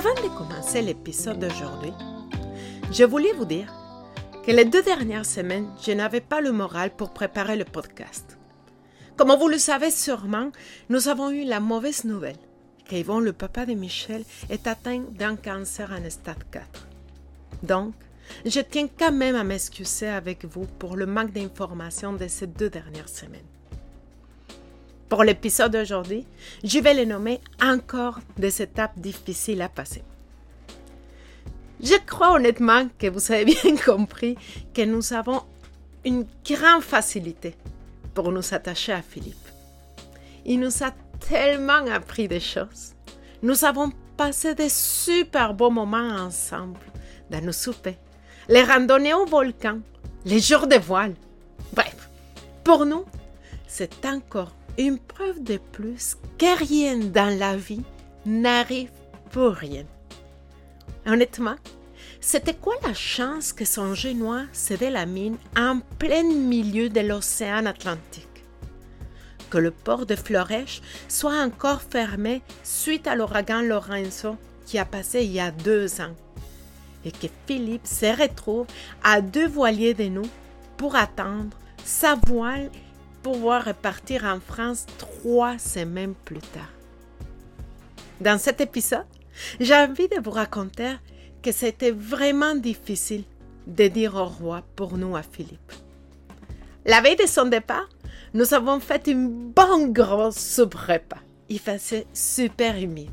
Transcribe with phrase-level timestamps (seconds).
[0.00, 1.92] Avant de commencer l'épisode d'aujourd'hui,
[2.90, 3.70] je voulais vous dire
[4.46, 8.38] que les deux dernières semaines, je n'avais pas le moral pour préparer le podcast.
[9.18, 10.52] Comme vous le savez sûrement,
[10.88, 12.38] nous avons eu la mauvaise nouvelle
[12.88, 16.88] qu'Yvon, le papa de Michel, est atteint d'un cancer en stade 4.
[17.62, 17.92] Donc,
[18.46, 22.70] je tiens quand même à m'excuser avec vous pour le manque d'informations de ces deux
[22.70, 23.44] dernières semaines.
[25.10, 26.24] Pour l'épisode d'aujourd'hui,
[26.62, 30.04] je vais le nommer encore des étapes difficiles à passer.
[31.82, 34.36] Je crois honnêtement que vous avez bien compris
[34.72, 35.42] que nous avons
[36.04, 37.56] une grande facilité
[38.14, 39.48] pour nous attacher à Philippe.
[40.46, 40.92] Il nous a
[41.28, 42.94] tellement appris des choses.
[43.42, 46.78] Nous avons passé des super beaux moments ensemble,
[47.30, 47.98] dans nos soupers,
[48.48, 49.80] les randonnées au volcan,
[50.24, 51.14] les jours de voile.
[51.72, 52.08] Bref,
[52.62, 53.06] pour nous,
[53.66, 57.82] c'est encore une preuve de plus que rien dans la vie
[58.26, 58.90] n'arrive
[59.30, 59.84] pour rien.
[61.06, 61.56] Honnêtement,
[62.20, 67.66] c'était quoi la chance que son génois cédait la mine en plein milieu de l'océan
[67.66, 68.26] Atlantique?
[69.48, 75.24] Que le port de Florèche soit encore fermé suite à l'ouragan Lorenzo qui a passé
[75.24, 76.14] il y a deux ans
[77.04, 78.66] et que Philippe se retrouve
[79.02, 80.28] à deux voiliers de nous
[80.76, 82.70] pour attendre sa voile
[83.22, 86.70] pouvoir repartir en France trois semaines plus tard.
[88.20, 89.06] Dans cet épisode,
[89.58, 90.94] j'ai envie de vous raconter
[91.42, 93.24] que c'était vraiment difficile
[93.66, 95.72] de dire au roi pour nous à Philippe.
[96.84, 97.88] La veille de son départ,
[98.34, 101.20] nous avons fait une bonne grosse soupe repas.
[101.48, 103.10] Il faisait super humide.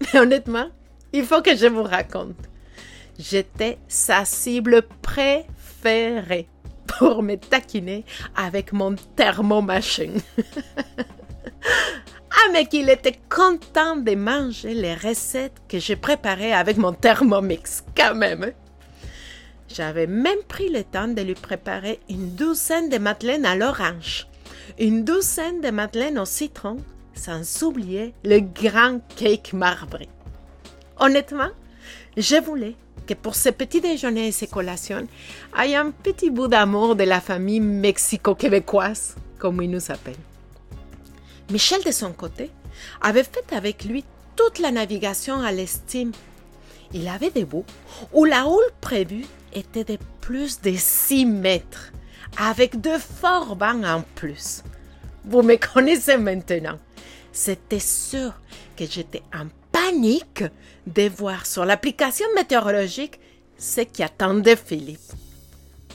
[0.00, 0.68] Mais honnêtement,
[1.12, 2.36] il faut que je vous raconte.
[3.18, 6.48] J'étais sa cible préférée
[6.98, 8.04] pour me taquiner
[8.36, 10.20] avec mon thermomachine.
[10.98, 17.84] ah, mais qu'il était content de manger les recettes que j'ai préparées avec mon thermomix,
[17.96, 18.52] quand même.
[19.68, 24.26] J'avais même pris le temps de lui préparer une douzaine de madeleines à l'orange,
[24.78, 26.76] une douzaine de madeleines au citron,
[27.14, 30.08] sans oublier le grand cake marbré.
[30.98, 31.50] Honnêtement,
[32.16, 32.76] je voulais
[33.06, 35.06] que pour ce petit déjeuner et ces collations,
[35.58, 40.14] il y ait un petit bout d'amour de la famille mexico-québécoise, comme ils nous appellent.
[41.50, 42.50] Michel, de son côté,
[43.00, 44.04] avait fait avec lui
[44.36, 46.12] toute la navigation à l'estime.
[46.92, 47.64] Il avait des bouts
[48.12, 51.92] où la houle prévue était de plus de 6 mètres,
[52.38, 54.62] avec de forts bancs en plus.
[55.24, 56.78] Vous me connaissez maintenant.
[57.32, 58.32] C'était sûr
[58.76, 60.44] que j'étais en panique
[60.86, 63.18] de voir sur l'application météorologique
[63.58, 65.00] ce qui attendait Philippe.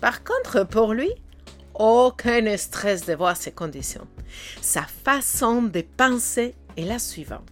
[0.00, 1.10] Par contre, pour lui,
[1.74, 4.06] aucun stress de voir ces conditions.
[4.60, 7.48] Sa façon de penser est la suivante.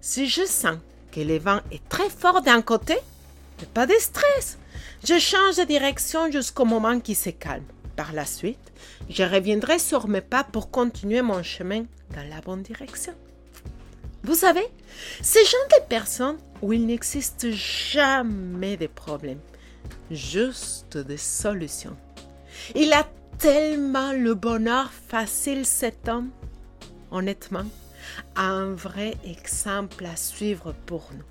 [0.00, 0.78] Si je sens
[1.10, 2.96] que le vent est très fort d'un côté,
[3.74, 4.58] pas de stress.
[5.04, 7.64] Je change de direction jusqu'au moment qui se calme.
[7.96, 8.72] Par la suite,
[9.08, 11.84] je reviendrai sur mes pas pour continuer mon chemin
[12.14, 13.14] dans la bonne direction.
[14.24, 14.66] Vous savez,
[15.20, 19.40] ces genre de personnes où il n'existe jamais de problèmes,
[20.10, 21.96] juste des solutions.
[22.74, 23.06] Il a
[23.38, 26.30] tellement le bonheur facile, cet homme.
[27.10, 27.64] Honnêtement,
[28.36, 31.24] un vrai exemple à suivre pour nous.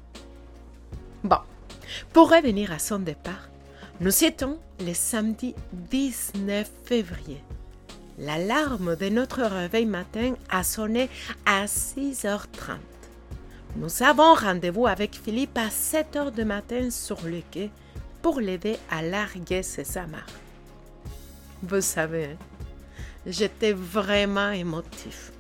[1.24, 1.40] Bon,
[2.14, 3.50] pour revenir à son départ,
[4.00, 7.42] nous étions le samedi 19 février.
[8.18, 11.10] L'alarme de notre réveil matin a sonné
[11.46, 12.91] à 6h30.
[13.78, 17.72] Nous avons rendez-vous avec Philippe à 7h du matin sur le quai
[18.22, 20.28] pour l'aider à larguer ses amarres.
[21.64, 22.38] Vous savez, hein,
[23.26, 25.32] j'étais vraiment émotif.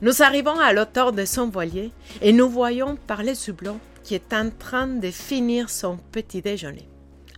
[0.00, 1.92] Nous arrivons à l'auteur de son voilier
[2.22, 6.88] et nous voyons par les houblons qui est en train de finir son petit déjeuner.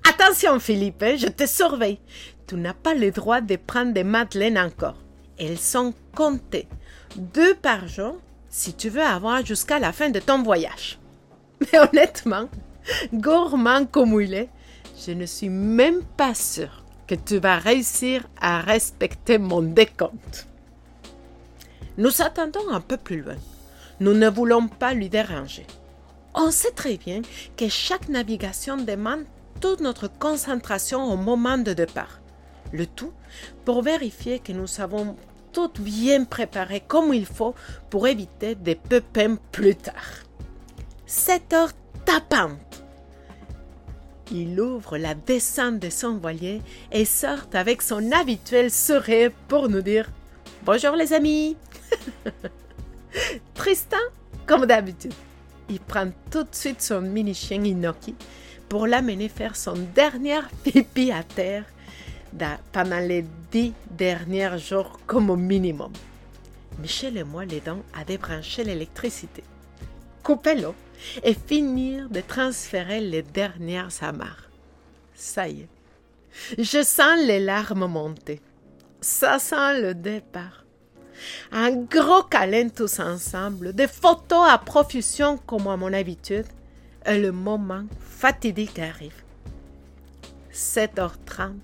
[0.09, 1.99] Attention Philippe, hein, je te surveille.
[2.47, 5.03] Tu n'as pas le droit de prendre des madeleines encore.
[5.38, 6.69] Elles sont comptées.
[7.17, 8.21] Deux par jour
[8.56, 10.99] si tu veux avoir jusqu'à la fin de ton voyage.
[11.61, 12.49] Mais honnêtement,
[13.12, 14.49] gourmand comme il est,
[14.99, 20.49] je ne suis même pas sûre que tu vas réussir à respecter mon décompte.
[21.99, 23.37] Nous attendons un peu plus loin.
[24.00, 25.67] Nous ne voulons pas lui déranger.
[26.35, 27.20] On sait très bien
[27.59, 29.25] que chaque navigation demande
[29.61, 32.20] toute notre concentration au moment de départ.
[32.73, 33.12] Le tout
[33.67, 35.14] pour vérifier que nous avons
[35.56, 37.55] tout bien préparé comme il faut
[37.88, 40.26] pour éviter des pépins plus tard.
[41.06, 41.73] 7 heures
[42.05, 42.85] tapantes.
[44.31, 46.61] Il ouvre la descente de son voilier
[46.93, 50.11] et sort avec son habituel sourire pour nous dire
[50.67, 51.56] Bonjour les amis
[53.55, 53.97] Tristan,
[54.44, 55.14] comme d'habitude,
[55.70, 58.14] il prend tout de suite son mini-chien Inoki
[58.69, 61.64] pour l'amener faire son dernier pipi à terre
[62.73, 65.93] pendant les dix derniers jours comme au minimum.
[66.81, 69.43] Michel et moi l'aidons à débrancher l'électricité,
[70.23, 70.75] couper l'eau
[71.23, 74.51] et finir de transférer les dernières amarres.
[75.15, 75.69] Ça y est.
[76.59, 78.41] Je sens les larmes monter.
[79.01, 80.65] Ça sent le départ.
[81.51, 86.47] Un gros câlin tous ensemble, des photos à profusion comme à mon habitude,
[87.07, 89.23] et le moment fatidique arrive.
[90.53, 91.55] 7h30,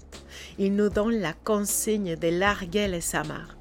[0.58, 3.56] il nous donne la consigne de larguer les amarres.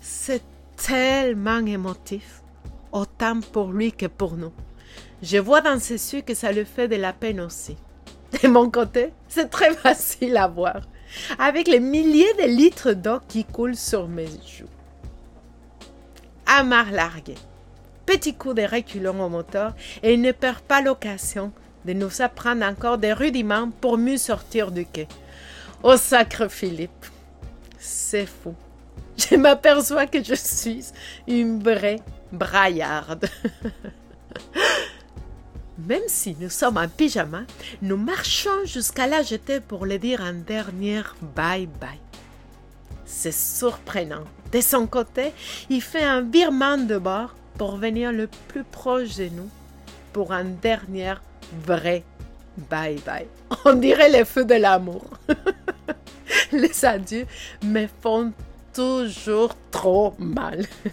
[0.00, 0.42] C'est
[0.76, 2.42] tellement émotif,
[2.92, 4.52] autant pour lui que pour nous.
[5.22, 7.76] Je vois dans ses yeux que ça lui fait de la peine aussi.
[8.42, 10.82] De mon côté, c'est très facile à voir,
[11.38, 14.66] avec les milliers de litres d'eau qui coulent sur mes joues.
[16.46, 17.34] Amarre larguée.
[18.04, 21.52] Petit coup de reculon au moteur et il ne perd pas l'occasion
[21.84, 25.08] de nous apprendre encore des rudiments pour mieux sortir du quai.
[25.88, 27.06] Oh sacre Philippe,
[27.78, 28.56] c'est fou.
[29.16, 30.84] Je m'aperçois que je suis
[31.28, 32.00] une vraie
[32.32, 33.28] braillarde.
[35.78, 37.42] Même si nous sommes en pyjama,
[37.82, 41.02] nous marchons jusqu'à la jetée pour le dire un dernier
[41.36, 42.00] bye bye.
[43.04, 44.24] C'est surprenant.
[44.50, 45.32] De son côté,
[45.70, 49.48] il fait un virement de bord pour venir le plus proche de nous
[50.12, 51.14] pour un dernier
[51.64, 52.02] vrai
[52.70, 53.26] bye bye.
[53.64, 55.04] On dirait les feux de l'amour.
[56.52, 57.26] les adieux
[57.62, 58.32] me font
[58.72, 60.66] toujours trop mal.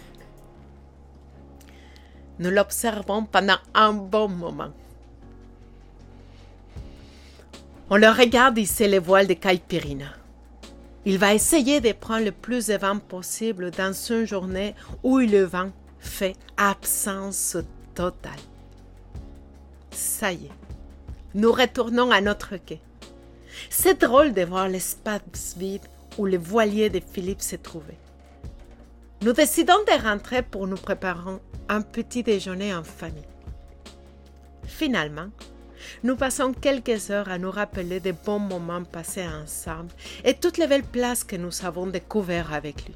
[2.38, 4.72] Nous l'observons pendant un bon moment.
[7.90, 10.06] On le regarde hisser les voiles de Caipirina.
[11.04, 15.44] Il va essayer de prendre le plus de vent possible dans une journée où le
[15.44, 17.58] vent fait absence
[17.94, 18.32] totale.
[19.90, 20.63] Ça y est,
[21.34, 22.80] nous retournons à notre quai.
[23.68, 25.82] C'est drôle de voir l'espace vide
[26.16, 27.94] où le voilier de Philippe s'est trouvé.
[29.22, 31.38] Nous décidons de rentrer pour nous préparer
[31.68, 33.22] un petit déjeuner en famille.
[34.64, 35.28] Finalement,
[36.02, 39.90] nous passons quelques heures à nous rappeler des bons moments passés ensemble
[40.24, 42.94] et toutes les belles places que nous avons découvertes avec lui.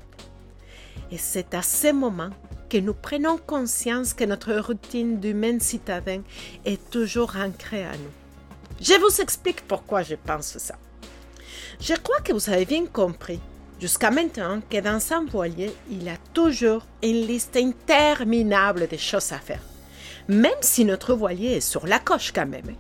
[1.10, 2.30] Et c'est à ces moments
[2.68, 6.22] que nous prenons conscience que notre routine d'humain citadin
[6.64, 8.27] est toujours ancrée à nous.
[8.80, 10.76] Je vous explique pourquoi je pense ça.
[11.80, 13.40] Je crois que vous avez bien compris
[13.80, 19.38] jusqu'à maintenant que dans un voilier, il a toujours une liste interminable de choses à
[19.38, 19.62] faire,
[20.28, 22.74] même si notre voilier est sur la coche quand même.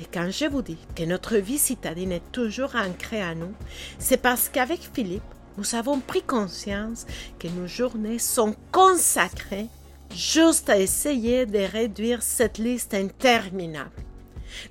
[0.00, 3.52] Et quand je vous dis que notre vie citadine est toujours ancrée à nous,
[3.98, 5.22] c'est parce qu'avec Philippe,
[5.58, 7.06] nous avons pris conscience
[7.38, 9.66] que nos journées sont consacrées
[10.14, 13.90] juste à essayer de réduire cette liste interminable.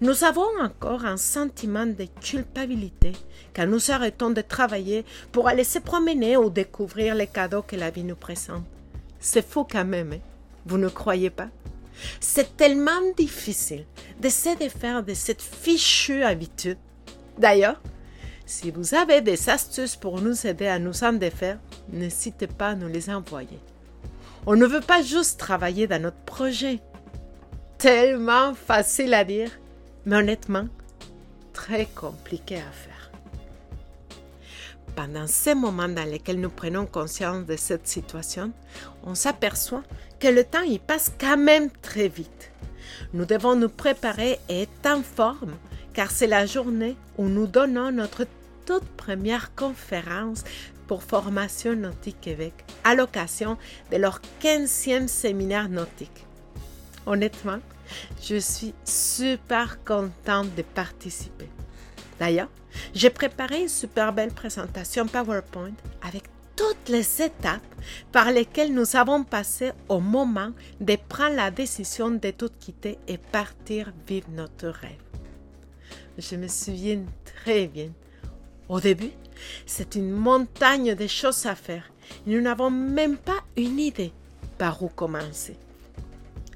[0.02, 3.14] Nous avons encore un sentiment de culpabilité
[3.56, 7.90] quand nous arrêtons de travailler pour aller se promener ou découvrir les cadeaux que la
[7.90, 8.64] vie nous présente.
[9.20, 10.20] C'est faux quand même, hein?
[10.66, 11.50] vous ne croyez pas?
[12.20, 13.86] C'est tellement difficile
[14.20, 16.78] d'essayer de faire de cette fichue habitude.
[17.38, 17.82] D'ailleurs,
[18.46, 21.60] si vous avez des astuces pour nous aider à nous en défaire,
[21.92, 23.60] n'hésitez pas à nous les envoyer.
[24.46, 26.80] On ne veut pas juste travailler dans notre projet.
[27.78, 29.52] Tellement facile à dire,
[30.06, 30.68] mais honnêtement,
[31.54, 33.12] très compliqué à faire.
[34.96, 38.52] Pendant ces moments dans lesquels nous prenons conscience de cette situation,
[39.04, 39.84] on s'aperçoit
[40.20, 42.52] que le temps y passe quand même très vite.
[43.14, 45.56] Nous devons nous préparer et être en forme,
[45.94, 48.26] car c'est la journée où nous donnons notre
[48.66, 50.44] toute première conférence
[50.88, 52.54] pour Formation Nautique Québec
[52.84, 53.58] à l'occasion
[53.92, 56.26] de leur 15e séminaire nautique.
[57.06, 57.60] Honnêtement,
[58.22, 61.50] je suis super contente de participer.
[62.20, 62.50] D'ailleurs,
[62.94, 66.24] j'ai préparé une super belle présentation PowerPoint avec
[66.56, 67.64] toutes les étapes
[68.12, 73.18] par lesquelles nous avons passé au moment de prendre la décision de tout quitter et
[73.18, 75.00] partir vivre notre rêve.
[76.18, 77.92] Je me souviens très bien.
[78.68, 79.12] Au début,
[79.66, 81.90] c'est une montagne de choses à faire.
[82.26, 84.12] Nous n'avons même pas une idée
[84.58, 85.56] par où commencer.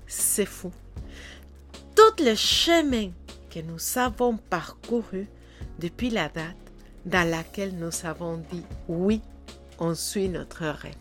[0.06, 0.72] C'est fou.
[2.20, 3.10] Le chemin
[3.50, 5.28] que nous avons parcouru
[5.80, 6.56] depuis la date
[7.06, 9.22] dans laquelle nous avons dit oui,
[9.80, 10.94] on suit notre rêve.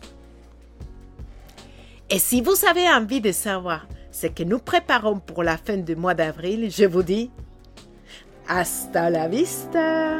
[2.09, 5.95] Et si vous avez envie de savoir ce que nous préparons pour la fin du
[5.95, 7.31] mois d'avril, je vous dis
[8.47, 10.19] hasta la vista.